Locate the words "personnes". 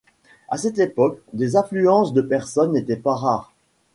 2.23-2.71